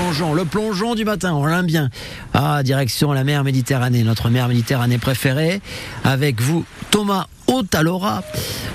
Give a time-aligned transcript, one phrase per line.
[0.00, 1.90] plongeon, le plongeon du matin, on l'aime bien.
[2.32, 5.60] Ah, direction la mer Méditerranée, notre mer Méditerranée préférée.
[6.04, 8.22] Avec vous, Thomas Otalora.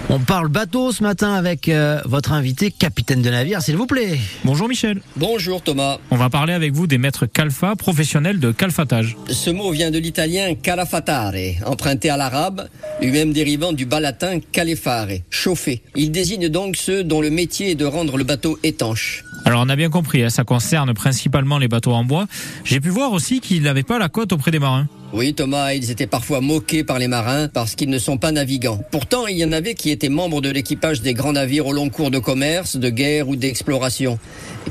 [0.09, 4.19] On parle bateau ce matin avec euh, votre invité, capitaine de navire, s'il vous plaît.
[4.43, 5.01] Bonjour Michel.
[5.15, 5.97] Bonjour Thomas.
[6.11, 9.17] On va parler avec vous des maîtres calfa, professionnels de calfatage.
[9.27, 11.33] Ce mot vient de l'italien calafatare,
[11.65, 12.67] emprunté à l'arabe,
[13.01, 15.81] lui-même dérivant du bas latin calefare, chauffer.
[15.95, 19.23] Il désigne donc ceux dont le métier est de rendre le bateau étanche.
[19.45, 22.25] Alors on a bien compris, hein, ça concerne principalement les bateaux en bois.
[22.63, 24.87] J'ai pu voir aussi qu'ils n'avaient pas la cote auprès des marins.
[25.13, 28.81] Oui, Thomas, ils étaient parfois moqués par les marins parce qu'ils ne sont pas navigants.
[28.91, 31.89] Pourtant, il y en avait qui étaient membres de l'équipage des grands navires au long
[31.89, 34.17] cours de commerce, de guerre ou d'exploration,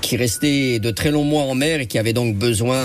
[0.02, 2.82] qui restaient de très longs mois en mer et qui avaient donc besoin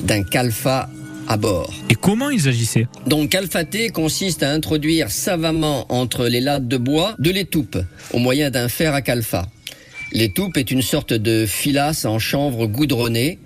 [0.00, 0.88] d'un calfa
[1.28, 1.72] à bord.
[1.90, 2.86] Et comment ils agissaient?
[3.06, 7.78] Donc calfater consiste à introduire savamment entre les lattes de bois de l'étoupe
[8.12, 9.46] au moyen d'un fer à calfa.
[10.12, 13.38] L'étoupe est une sorte de filasse en chanvre goudronnée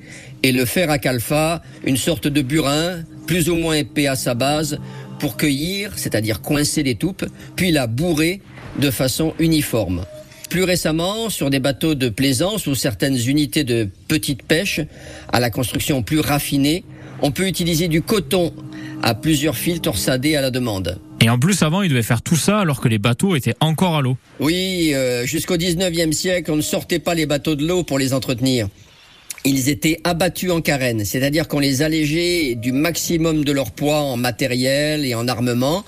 [0.42, 4.34] et le fer à calfa une sorte de burin plus ou moins épais à sa
[4.34, 4.78] base
[5.20, 7.24] pour cueillir, c'est-à-dire coincer l'étoupe,
[7.54, 8.40] puis la bourrer
[8.80, 10.04] de façon uniforme.
[10.50, 14.80] Plus récemment, sur des bateaux de plaisance ou certaines unités de petite pêche,
[15.32, 16.84] à la construction plus raffinée,
[17.22, 18.52] on peut utiliser du coton
[19.02, 20.98] à plusieurs fils torsadés à la demande.
[21.26, 23.96] Et en plus, avant, ils devaient faire tout ça alors que les bateaux étaient encore
[23.96, 24.16] à l'eau.
[24.38, 28.14] Oui, euh, jusqu'au 19e siècle, on ne sortait pas les bateaux de l'eau pour les
[28.14, 28.68] entretenir.
[29.44, 34.16] Ils étaient abattus en carène, c'est-à-dire qu'on les allégeait du maximum de leur poids en
[34.16, 35.84] matériel et en armement.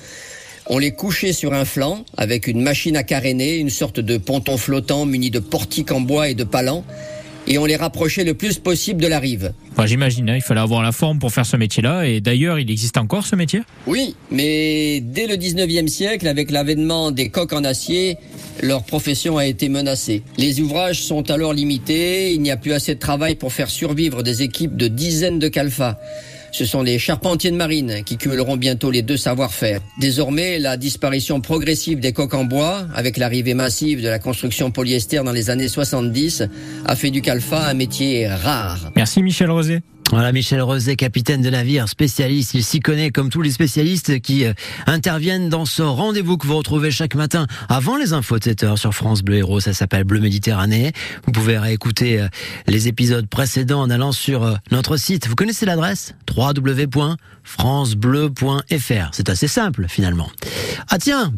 [0.66, 4.56] On les couchait sur un flanc avec une machine à caréner, une sorte de ponton
[4.56, 6.84] flottant muni de portiques en bois et de palans
[7.48, 9.52] et on les rapprochait le plus possible de la rive.
[9.86, 12.96] J'imagine, hein, il fallait avoir la forme pour faire ce métier-là, et d'ailleurs, il existe
[12.96, 13.62] encore ce métier?
[13.86, 18.16] Oui, mais dès le 19e siècle, avec l'avènement des coques en acier,
[18.62, 20.22] leur profession a été menacée.
[20.36, 24.22] Les ouvrages sont alors limités, il n'y a plus assez de travail pour faire survivre
[24.22, 25.98] des équipes de dizaines de calfas.
[26.52, 29.80] Ce sont les charpentiers de marine qui cumuleront bientôt les deux savoir-faire.
[30.00, 35.20] Désormais, la disparition progressive des coques en bois, avec l'arrivée massive de la construction polyester
[35.24, 36.44] dans les années 70,
[36.86, 38.90] a fait du calfa un métier rare.
[38.96, 39.80] Merci Michel Rosé.
[40.10, 42.54] Voilà, Michel Rosé, capitaine de navire, spécialiste.
[42.54, 44.54] Il s'y connaît comme tous les spécialistes qui euh,
[44.86, 48.78] interviennent dans ce rendez-vous que vous retrouvez chaque matin avant les infos de 7 heures
[48.78, 49.60] sur France Bleu Héros.
[49.60, 50.94] Ça s'appelle Bleu Méditerranée.
[51.26, 52.28] Vous pouvez réécouter euh,
[52.66, 55.28] les épisodes précédents en allant sur euh, notre site.
[55.28, 56.14] Vous connaissez l'adresse?
[56.34, 59.10] www.francebleu.fr.
[59.12, 60.30] C'est assez simple finalement.
[60.88, 61.36] Ah tiens, bah